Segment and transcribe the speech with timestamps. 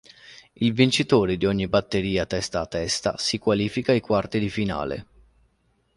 [0.53, 5.05] Il vincitore di ogni batteria testa a testa si qualifica ai quarti di finale.